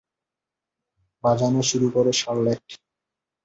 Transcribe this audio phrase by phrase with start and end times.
[1.23, 2.65] বাজানো শুরু করো শার্লেট।